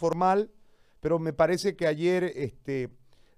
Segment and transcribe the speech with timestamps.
[0.00, 0.50] formal,
[1.00, 2.88] pero me parece que ayer este,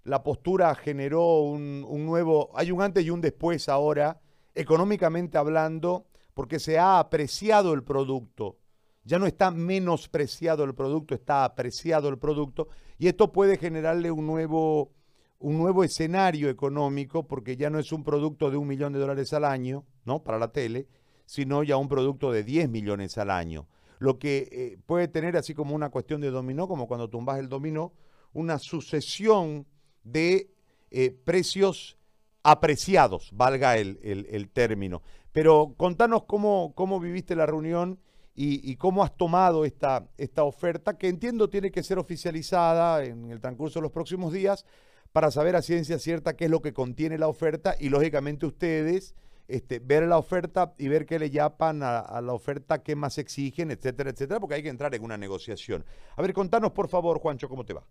[0.04, 4.20] la postura generó un, nuevo, hay un antes y un después ahora,
[4.54, 8.58] económicamente hablando, porque se ha apreciado el producto.
[9.04, 12.68] Ya no está menospreciado el producto, está apreciado el producto
[12.98, 14.92] y esto puede generarle un nuevo,
[15.40, 19.32] un nuevo escenario económico porque ya no es un producto de un millón de dólares
[19.32, 20.22] al año, ¿no?
[20.22, 20.86] Para la tele,
[21.26, 23.66] sino ya un producto de 10 millones al año.
[24.02, 27.48] Lo que eh, puede tener así como una cuestión de dominó, como cuando tumbas el
[27.48, 27.92] dominó,
[28.32, 29.64] una sucesión
[30.02, 30.50] de
[30.90, 31.96] eh, precios
[32.42, 35.02] apreciados, valga el, el, término.
[35.30, 38.00] Pero contanos cómo, cómo viviste la reunión
[38.34, 43.40] y, cómo has tomado esta, esta oferta, que entiendo tiene que ser oficializada en el
[43.40, 44.66] transcurso de los próximos días
[45.12, 49.14] para saber a ciencia cierta qué es lo que contiene la oferta y lógicamente ustedes
[49.52, 53.70] este, ver la oferta y ver qué le llapan a, la oferta, qué más exigen,
[53.70, 55.84] etcétera, etcétera, porque hay que entrar en una negociación.
[56.16, 57.84] A ver, contanos por favor, Juancho, ¿cómo te va?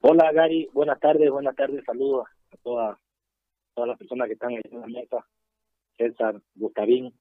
[0.00, 2.98] Hola Gary, buenas tardes, buenas tardes, saludos a todas,
[3.74, 5.26] todas las personas que están en la mesa,
[5.96, 7.12] César, Gustavín.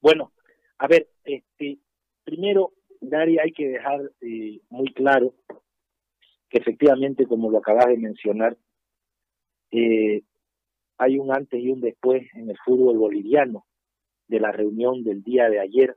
[0.00, 0.32] Bueno,
[0.78, 1.78] a ver, este,
[2.24, 5.32] primero, Gary, hay que dejar eh, muy claro
[6.48, 8.56] que efectivamente, como lo acabas de mencionar,
[9.70, 10.22] eh,
[10.98, 13.64] hay un antes y un después en el fútbol boliviano
[14.26, 15.96] de la reunión del día de ayer.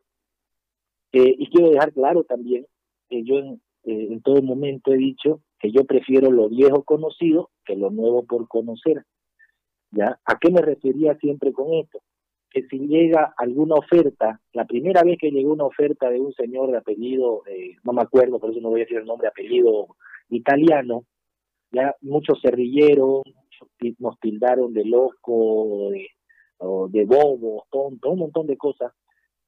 [1.12, 2.66] Eh, y quiero dejar claro también
[3.10, 7.76] que yo en, en todo momento he dicho que yo prefiero lo viejo conocido que
[7.76, 9.04] lo nuevo por conocer.
[9.92, 10.20] ¿Ya?
[10.24, 12.00] ¿A qué me refería siempre con esto?
[12.52, 16.70] que si llega alguna oferta, la primera vez que llegó una oferta de un señor
[16.72, 19.96] de apellido, eh, no me acuerdo, por eso no voy a decir el nombre, apellido
[20.30, 21.06] italiano,
[21.72, 23.24] ya muchos cerrilleros
[24.00, 26.08] nos tildaron de loco, de,
[26.90, 28.92] de bobos, tonto, un montón de cosas,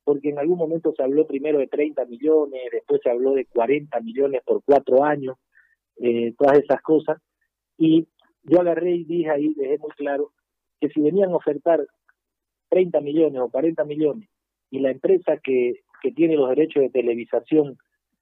[0.04, 4.00] porque en algún momento se habló primero de 30 millones, después se habló de 40
[4.02, 5.38] millones por cuatro años,
[5.98, 7.22] eh, todas esas cosas,
[7.78, 8.08] y
[8.44, 10.32] yo agarré y dije ahí, dejé muy claro,
[10.80, 11.86] que si venían a ofertar
[12.70, 14.30] 30 millones o 40 millones
[14.70, 17.78] y la empresa que, que tiene los derechos de televisación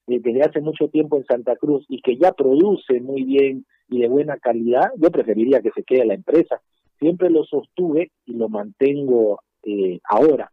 [0.06, 4.08] desde hace mucho tiempo en Santa Cruz y que ya produce muy bien y de
[4.08, 6.62] buena calidad, yo preferiría que se quede la empresa.
[6.98, 10.52] Siempre lo sostuve y lo mantengo eh, ahora.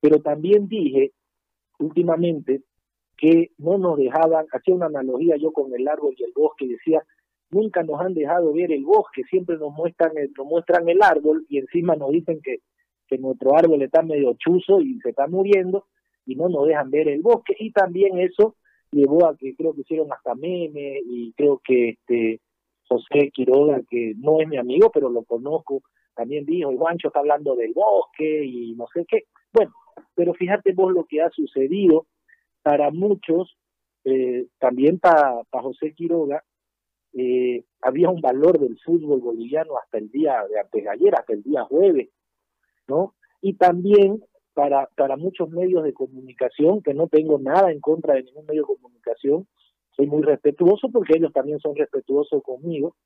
[0.00, 1.12] Pero también dije
[1.78, 2.62] últimamente
[3.16, 7.02] que no nos dejaban, hacía una analogía yo con el árbol y el bosque, decía,
[7.50, 11.58] nunca nos han dejado ver el bosque, siempre nos muestran nos muestran el árbol y
[11.58, 12.60] encima nos dicen que
[13.08, 15.86] que nuestro árbol está medio chuzo y se está muriendo
[16.24, 18.56] y no nos dejan ver el bosque y también eso
[18.90, 22.40] llevó a que creo que hicieron hasta meme y creo que este
[22.88, 25.82] José Quiroga que no es mi amigo pero lo conozco
[26.14, 29.72] también dijo el Guancho está hablando del bosque y no sé qué bueno
[30.14, 32.06] pero fíjate vos lo que ha sucedido
[32.62, 33.56] para muchos
[34.04, 36.44] eh, también para José Quiroga
[37.12, 41.32] eh, había un valor del fútbol boliviano hasta el día de antes de ayer hasta
[41.32, 42.10] el día jueves
[42.88, 43.14] ¿no?
[43.40, 44.22] Y también
[44.54, 48.62] para, para muchos medios de comunicación, que no tengo nada en contra de ningún medio
[48.62, 49.46] de comunicación,
[50.06, 52.96] muy respetuoso porque ellos también son respetuosos conmigo,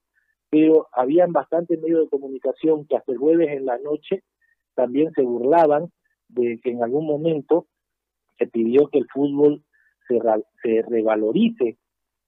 [0.51, 4.23] pero habían bastantes medios de comunicación que hasta el jueves en la noche
[4.75, 5.91] también se burlaban
[6.29, 7.67] de que en algún momento
[8.39, 9.63] se pidió que el fútbol
[10.09, 10.19] se,
[10.63, 11.77] se revalorice,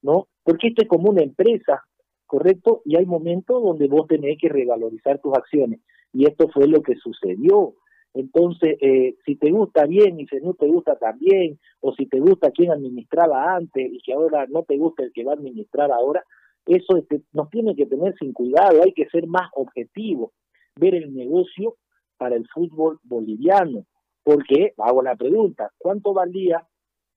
[0.02, 0.28] ¿no?
[0.42, 1.82] Porque esto es como una empresa,
[2.26, 2.82] ¿correcto?
[2.84, 5.80] Y hay momentos donde vos tenés que revalorizar tus acciones
[6.12, 7.74] y esto fue lo que sucedió.
[8.14, 12.20] Entonces, eh, si te gusta bien y si no te gusta también, o si te
[12.20, 15.90] gusta quien administraba antes y que ahora no te gusta el que va a administrar
[15.90, 16.22] ahora,
[16.66, 20.32] eso este, nos tiene que tener sin cuidado, hay que ser más objetivo,
[20.76, 21.76] ver el negocio
[22.18, 23.86] para el fútbol boliviano.
[24.22, 26.64] Porque, hago la pregunta, ¿cuánto valía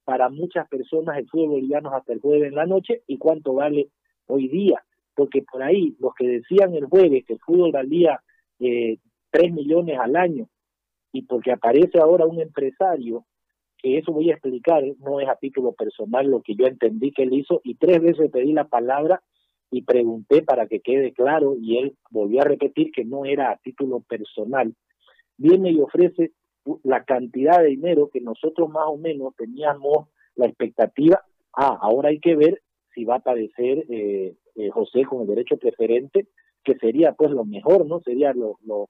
[0.05, 3.89] para muchas personas el fútbol boliviano hasta el jueves en la noche y cuánto vale
[4.27, 4.83] hoy día?
[5.13, 8.21] Porque por ahí los que decían el jueves que el fútbol valía
[8.59, 8.97] eh,
[9.29, 10.47] 3 millones al año
[11.15, 13.25] y porque aparece ahora un empresario,
[13.77, 17.23] que eso voy a explicar, no es a título personal lo que yo entendí que
[17.23, 19.23] él hizo, y tres veces pedí la palabra
[19.71, 23.57] y pregunté para que quede claro, y él volvió a repetir que no era a
[23.57, 24.75] título personal.
[25.37, 26.33] Viene y ofrece
[26.83, 31.23] la cantidad de dinero que nosotros más o menos teníamos la expectativa,
[31.53, 32.61] ah, ahora hay que ver
[32.93, 36.27] si va a aparecer eh, eh, José con el derecho preferente
[36.61, 38.01] que sería pues lo mejor, ¿no?
[38.01, 38.89] Sería lo, lo,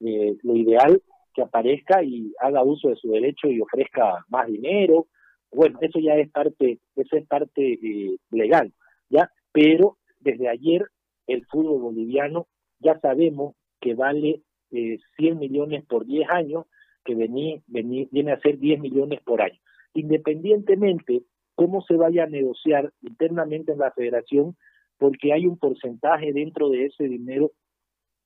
[0.00, 1.02] eh, lo ideal
[1.38, 5.06] que aparezca y haga uso de su derecho y ofrezca más dinero.
[5.52, 8.72] Bueno, eso ya es parte, eso es parte eh, legal,
[9.08, 9.30] ¿ya?
[9.52, 10.84] Pero desde ayer
[11.28, 12.48] el fútbol boliviano
[12.80, 14.42] ya sabemos que vale
[14.72, 16.64] eh, 100 millones por 10 años,
[17.04, 19.60] que vení, vení, viene a ser 10 millones por año.
[19.94, 21.22] Independientemente
[21.54, 24.56] cómo se vaya a negociar internamente en la federación,
[24.98, 27.52] porque hay un porcentaje dentro de ese dinero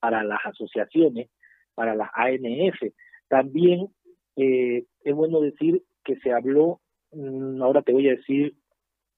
[0.00, 1.28] para las asociaciones,
[1.74, 2.80] para las ANF.
[3.28, 3.88] También
[4.36, 6.80] eh, es bueno decir que se habló,
[7.12, 8.54] mm, ahora te voy a decir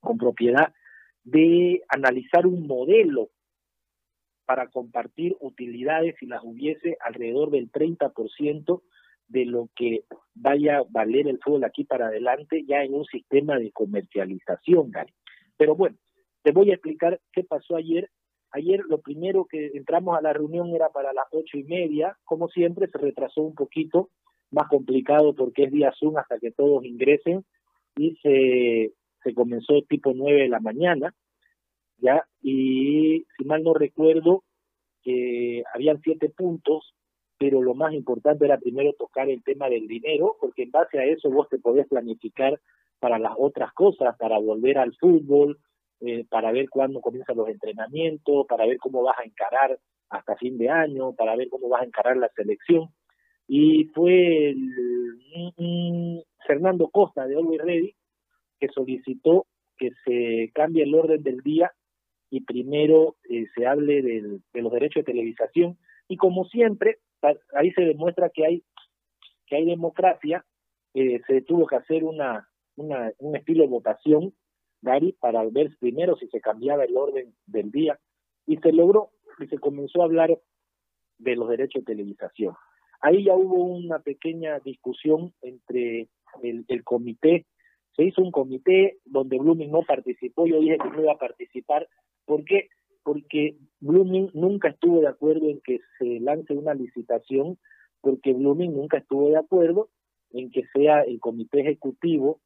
[0.01, 0.73] con propiedad,
[1.25, 3.31] de analizar un modelo
[4.45, 8.83] para compartir utilidades si las hubiese alrededor del 30%
[9.29, 10.05] de lo que
[10.35, 15.15] vaya a valer el fútbol aquí para adelante ya en un sistema de comercialización, Gary.
[15.57, 15.97] Pero bueno,
[16.43, 18.11] te voy a explicar qué pasó ayer.
[18.55, 22.49] Ayer lo primero que entramos a la reunión era para las ocho y media, como
[22.49, 24.11] siempre se retrasó un poquito,
[24.53, 27.45] más complicado porque es día Zoom hasta que todos ingresen.
[27.97, 28.95] Y se,
[29.35, 31.15] comenzó tipo nueve de la mañana,
[31.99, 34.45] ya, y si mal no recuerdo,
[35.03, 36.95] que habían siete puntos
[37.37, 41.05] pero lo más importante era primero tocar el tema del dinero, porque en base a
[41.05, 42.61] eso vos te podés planificar
[43.01, 45.59] para las otras cosas, para volver al fútbol,
[46.01, 49.79] eh, para ver cuándo comienzan los entrenamientos, para ver cómo vas a encarar
[50.11, 52.89] hasta fin de año, para ver cómo vas a encarar la selección.
[53.47, 54.55] Y fue
[56.47, 57.95] Fernando Costa de Always Ready
[58.59, 59.47] que solicitó
[59.77, 61.73] que se cambie el orden del día
[62.31, 65.79] y primero eh, se hable del, de los derechos de televisación.
[66.09, 66.99] Y como siempre,
[67.55, 68.65] ahí se demuestra que hay
[69.47, 70.45] que hay democracia
[70.95, 74.33] eh, se tuvo que hacer una un estilo de votación
[75.21, 77.99] Para ver primero si se cambiaba el orden del día.
[78.47, 80.39] Y se logró y se comenzó a hablar
[81.19, 82.55] de los derechos de televisación.
[83.01, 86.09] Ahí ya hubo una pequeña discusión entre
[86.43, 87.47] el, el comité.
[87.97, 90.47] Se hizo un comité donde Blooming no participó.
[90.47, 91.89] Yo dije que no iba a participar.
[92.27, 92.69] Porque
[93.05, 97.59] porque Blooming nunca estuvo de acuerdo en que se lance una licitación,
[98.01, 99.91] porque Blooming nunca estuvo de acuerdo
[100.31, 102.41] en que sea el comité ejecutivo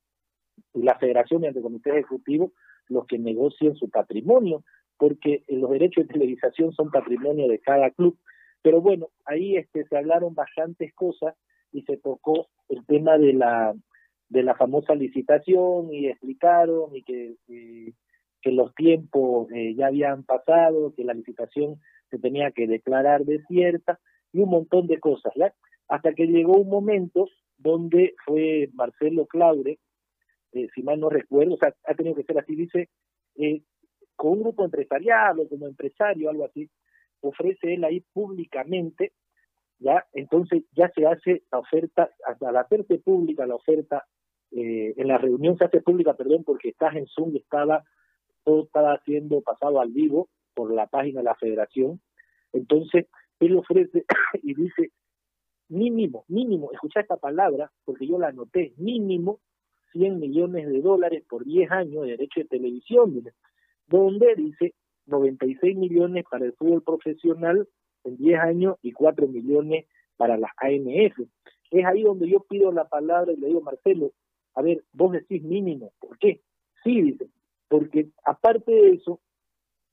[0.74, 2.52] la federación mediante el comité ejecutivo
[2.88, 4.64] los que negocien su patrimonio,
[4.96, 8.18] porque los derechos de televisación son patrimonio de cada club.
[8.62, 11.34] Pero bueno, ahí este, se hablaron bastantes cosas
[11.70, 13.74] y se tocó el tema de la
[14.30, 17.36] de la famosa licitación y explicaron y que
[18.40, 23.98] que los tiempos eh, ya habían pasado, que la licitación se tenía que declarar desierta
[24.32, 25.52] y un montón de cosas, ¿ya?
[25.88, 29.78] Hasta que llegó un momento donde fue Marcelo Claure,
[30.52, 32.88] eh, si mal no recuerdo, o sea, ha tenido que ser así, dice,
[33.36, 33.62] eh,
[34.16, 36.68] con un grupo empresarial o como empresario, algo así,
[37.20, 39.12] ofrece él ahí públicamente,
[39.78, 44.04] ya, entonces ya se hace la oferta, al hacerse pública la oferta,
[44.50, 47.84] en la reunión se hace pública, perdón, porque estás en Zoom estaba
[48.48, 52.00] todo estaba siendo pasado al vivo por la página de la federación.
[52.54, 53.06] Entonces,
[53.40, 54.06] él ofrece
[54.42, 54.90] y dice,
[55.68, 59.40] mínimo, mínimo, escucha esta palabra, porque yo la anoté, mínimo
[59.92, 63.24] 100 millones de dólares por 10 años de derecho de televisión,
[63.86, 64.74] donde dice
[65.06, 67.68] 96 millones para el fútbol profesional
[68.04, 69.86] en 10 años y 4 millones
[70.16, 71.28] para las AMF.
[71.70, 74.12] Es ahí donde yo pido la palabra y le digo, Marcelo,
[74.54, 76.40] a ver, vos decís mínimo, ¿por qué?
[76.82, 77.28] Sí, dice,
[77.68, 79.20] porque aparte de eso,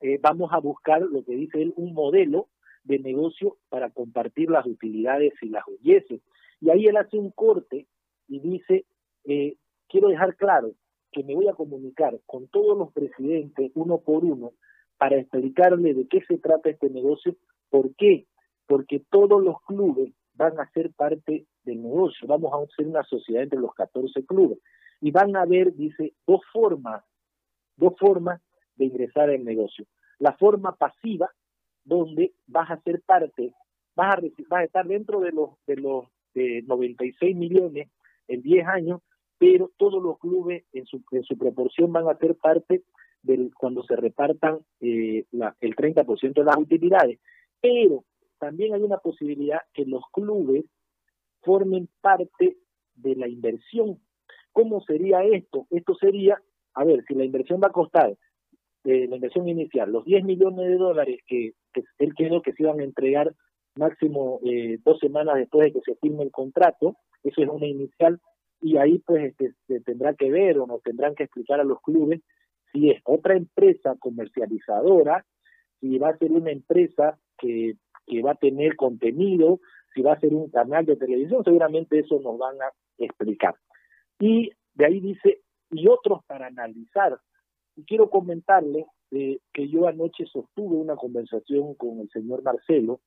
[0.02, 2.48] eh, vamos a buscar lo que dice él, un modelo
[2.84, 6.20] de negocio para compartir las utilidades y las bellezas.
[6.62, 7.88] Y ahí él hace un corte
[8.28, 8.86] y dice,
[9.26, 9.56] eh,
[9.96, 10.74] quiero dejar claro
[11.14, 14.52] que me voy a comunicar con todos los presidentes uno por uno
[14.98, 17.38] para explicarle de qué se trata este negocio.
[17.70, 18.28] ¿Por qué?
[18.68, 22.28] Porque todos los clubes van a ser parte del negocio.
[22.28, 24.60] Vamos a ser una sociedad entre los 14 clubes.
[25.00, 27.02] Y van a haber, dice, dos formas
[27.78, 28.42] dos formas
[28.76, 29.86] de ingresar al negocio.
[30.20, 31.30] La forma pasiva,
[31.86, 33.54] donde vas a ser parte,
[33.96, 37.90] vas a, vas a estar dentro de los, de los de 96 millones
[38.28, 39.02] en 10 años,
[39.38, 42.84] pero todos los clubes en su, en su proporción van a ser parte
[43.22, 47.20] del cuando se repartan eh, la, el 30% de las utilidades.
[47.60, 48.04] Pero
[48.40, 50.66] también hay una posibilidad que los clubes
[51.42, 52.58] formen parte
[52.96, 54.00] de la inversión.
[54.52, 55.68] ¿Cómo sería esto?
[55.70, 56.40] Esto sería
[56.76, 58.16] a ver, si la inversión va a costar,
[58.84, 61.54] eh, la inversión inicial, los 10 millones de dólares que,
[61.98, 63.34] él quedó que se iban a entregar
[63.76, 68.20] máximo eh, dos semanas después de que se firme el contrato, eso es una inicial,
[68.62, 71.82] y ahí pues este, se tendrá que ver o nos tendrán que explicar a los
[71.82, 72.22] clubes
[72.72, 75.26] si es otra empresa comercializadora,
[75.80, 79.60] si va a ser una empresa que, que va a tener contenido,
[79.94, 83.56] si va a ser un canal de televisión, seguramente eso nos van a explicar.
[84.20, 87.18] Y de ahí dice, y otros para analizar.
[87.76, 93.02] Y quiero comentarle eh, que yo anoche sostuve una conversación con el señor Marcelo,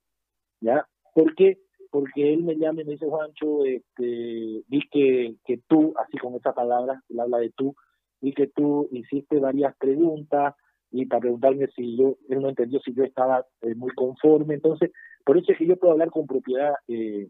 [0.61, 0.87] ¿ya?
[1.15, 1.59] ¿Por qué?
[1.91, 6.35] Porque él me llama y me dice, Juancho, este, vi que, que tú, así con
[6.35, 7.75] esa palabra, él habla de tú,
[8.21, 10.55] vi que tú hiciste varias preguntas
[10.91, 14.55] y para preguntarme si yo, él no entendió si yo estaba eh, muy conforme.
[14.55, 14.91] Entonces,
[15.25, 17.29] por eso es que yo puedo hablar con propiedad eh,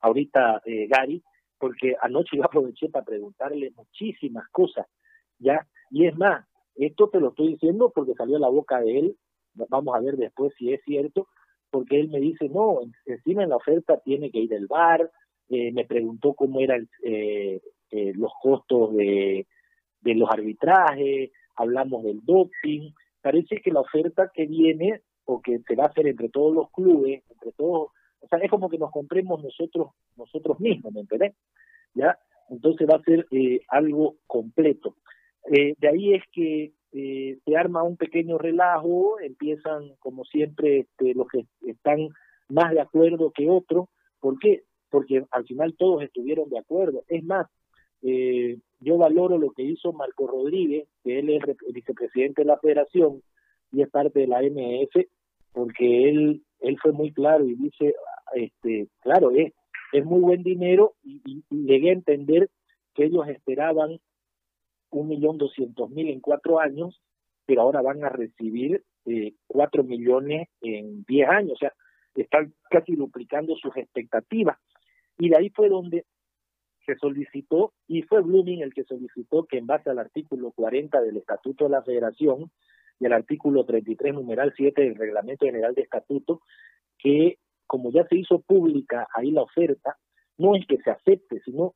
[0.00, 1.22] ahorita, eh, Gary,
[1.58, 4.86] porque anoche yo aproveché para preguntarle muchísimas cosas,
[5.38, 5.66] ¿ya?
[5.90, 9.16] Y es más, esto te lo estoy diciendo porque salió a la boca de él,
[9.54, 11.28] vamos a ver después si es cierto,
[11.74, 15.10] porque él me dice, no, encima en la oferta tiene que ir el bar,
[15.48, 19.44] eh, me preguntó cómo eran eh, eh, los costos de,
[20.04, 25.86] los arbitrajes, hablamos del doping, parece que la oferta que viene o que se va
[25.86, 27.88] a hacer entre todos los clubes, entre todos,
[28.20, 31.34] o sea, es como que nos compremos nosotros nosotros mismos, ¿me entendés?
[31.92, 32.16] ¿Ya?
[32.50, 34.94] Entonces va a ser eh, algo completo.
[35.50, 41.12] Eh, de ahí es que eh, se arma un pequeño relajo, empiezan como siempre este,
[41.14, 42.08] los que están
[42.48, 43.88] más de acuerdo que otros.
[44.20, 44.62] ¿Por qué?
[44.90, 47.02] Porque al final todos estuvieron de acuerdo.
[47.08, 47.46] Es más,
[48.02, 52.58] eh, yo valoro lo que hizo Marco Rodríguez, que él es el vicepresidente de la
[52.58, 53.22] federación
[53.72, 55.06] y es parte de la MF,
[55.52, 57.94] porque él él fue muy claro y dice,
[58.34, 59.52] este, claro, es,
[59.92, 62.50] es muy buen dinero y, y, llegué a entender
[62.94, 64.00] que ellos esperaban
[64.94, 67.00] un millón doscientos mil en cuatro años,
[67.46, 71.72] pero ahora van a recibir eh, cuatro millones en diez años, o sea,
[72.14, 74.56] están casi duplicando sus expectativas.
[75.18, 76.04] Y de ahí fue donde
[76.86, 81.16] se solicitó, y fue Blooming el que solicitó que en base al artículo 40 del
[81.16, 82.50] Estatuto de la Federación
[83.00, 86.40] y al artículo 33, numeral 7 del Reglamento General de Estatuto,
[86.98, 89.96] que como ya se hizo pública ahí la oferta,
[90.36, 91.74] no es que se acepte, sino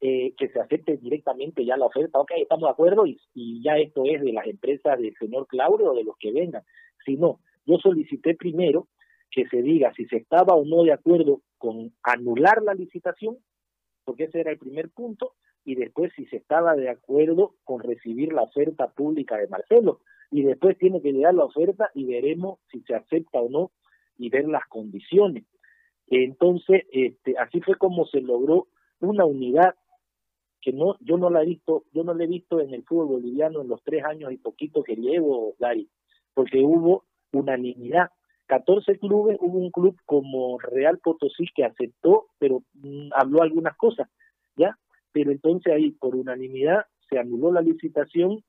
[0.00, 3.76] eh, que se acepte directamente ya la oferta, ok, estamos de acuerdo y, y ya
[3.78, 6.62] esto es de las empresas del señor Claudio o de los que vengan,
[7.04, 8.88] sino yo solicité primero
[9.30, 13.38] que se diga si se estaba o no de acuerdo con anular la licitación,
[14.04, 18.32] porque ese era el primer punto, y después si se estaba de acuerdo con recibir
[18.32, 20.00] la oferta pública de Marcelo,
[20.30, 23.70] y después tiene que llegar la oferta y veremos si se acepta o no
[24.16, 25.44] y ver las condiciones.
[26.06, 28.68] Entonces, este, así fue como se logró
[29.00, 29.74] una unidad
[30.60, 33.06] que no, yo no la he visto, yo no la he visto en el fútbol
[33.06, 35.88] boliviano en los tres años y poquito que llevo, Gary,
[36.34, 38.10] porque hubo unanimidad.
[38.46, 44.08] 14 clubes, hubo un club como Real Potosí que aceptó, pero mm, habló algunas cosas,
[44.56, 44.78] ¿ya?
[45.12, 48.42] Pero entonces ahí, por unanimidad, se anuló la licitación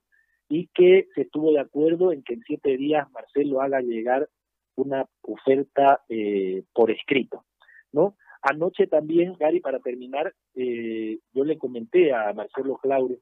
[0.47, 4.29] y que se estuvo de acuerdo en que en siete días Marcelo haga llegar
[4.75, 7.43] una oferta eh, por escrito,
[7.91, 8.15] ¿no?
[8.41, 13.19] Anoche también, Gary, para terminar, eh, yo le comenté a Marcelo Claure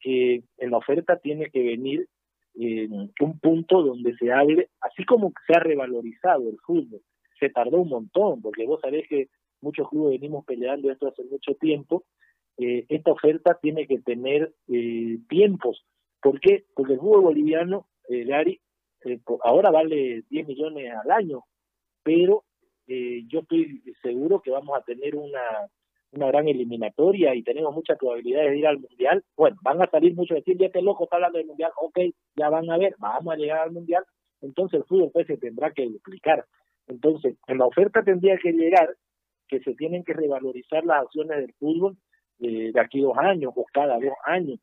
[0.00, 2.08] que en la oferta tiene que venir
[2.54, 7.00] eh, un punto donde se hable, así como se ha revalorizado el fútbol,
[7.40, 9.28] se tardó un montón, porque vos sabés que
[9.60, 12.04] muchos clubes venimos peleando esto hace mucho tiempo,
[12.58, 15.84] eh, esta oferta tiene que tener eh, tiempos.
[16.20, 16.64] ¿Por qué?
[16.74, 18.60] Porque el fútbol boliviano, eh, Gary,
[19.04, 21.44] eh, ahora vale 10 millones al año,
[22.02, 22.44] pero
[22.86, 25.40] eh, yo estoy seguro que vamos a tener una,
[26.12, 29.24] una gran eliminatoria y tenemos muchas probabilidades de ir al mundial.
[29.36, 31.98] Bueno, van a salir muchos decir, ya este loco está hablando del mundial, ok,
[32.36, 34.04] ya van a ver, vamos a llegar al mundial,
[34.40, 36.44] entonces el fútbol pues se tendrá que duplicar.
[36.86, 38.94] Entonces, en la oferta tendría que llegar
[39.48, 41.96] que se tienen que revalorizar las acciones del fútbol
[42.40, 44.58] eh, de aquí dos años o cada dos años,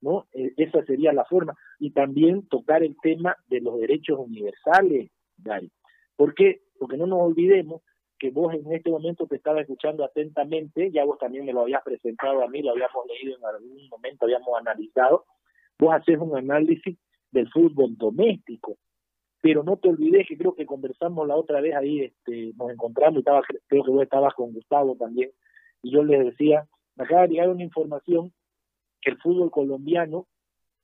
[0.00, 0.26] ¿no?
[0.32, 1.54] Eh, esa sería la forma.
[1.78, 5.70] Y también tocar el tema de los derechos universales, Gary.
[6.16, 6.60] ¿Por qué?
[6.78, 7.82] Porque no nos olvidemos
[8.18, 11.82] que vos en este momento te estaba escuchando atentamente, ya vos también me lo habías
[11.82, 15.24] presentado a mí, lo habíamos leído en algún momento, habíamos analizado,
[15.78, 16.96] vos haces un análisis
[17.30, 18.76] del fútbol doméstico,
[19.40, 23.18] pero no te olvides que creo que conversamos la otra vez ahí, este, nos encontramos,
[23.18, 25.30] estaba, creo que vos estabas con Gustavo también,
[25.82, 26.66] y yo les decía,
[26.96, 28.32] me acaba de llegar una información
[29.00, 30.26] que el fútbol colombiano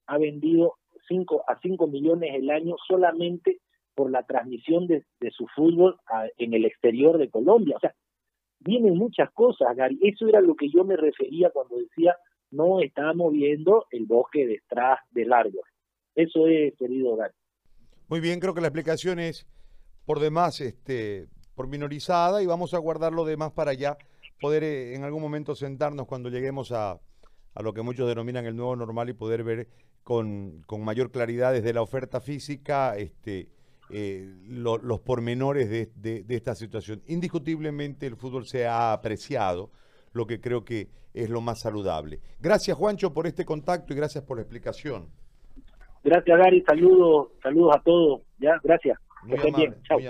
[0.06, 0.74] ha vendido
[1.08, 3.60] cinco a 5 millones el año solamente
[3.94, 7.76] por la transmisión de, su fútbol a, en el exterior de Colombia.
[7.76, 7.94] O sea,
[8.60, 9.98] vienen muchas cosas, Gary.
[10.02, 12.16] Eso era lo que yo me refería cuando decía
[12.50, 15.62] no estamos viendo el bosque detrás del árbol.
[16.14, 17.34] Eso es, querido Gary.
[18.08, 19.46] Muy bien, creo que la explicación es
[20.04, 23.96] por demás este, pormenorizada y vamos a guardar lo demás para ya
[24.40, 26.98] poder eh, en algún momento sentarnos cuando lleguemos a,
[27.54, 29.68] a, lo que muchos denominan el nuevo normal y poder ver
[30.02, 33.48] con, con mayor claridad desde la oferta física este,
[33.92, 37.02] eh, lo, los pormenores de, de, de, esta situación.
[37.06, 39.70] Indiscutiblemente el fútbol se ha apreciado,
[40.12, 42.20] lo que creo que es lo más saludable.
[42.40, 45.08] Gracias Juancho por este contacto y gracias por la explicación.
[46.02, 48.98] Gracias Gary, saludos, saludos a todos, ya, gracias.
[49.22, 49.98] Muy amable, Chao.
[49.98, 50.08] muy amable.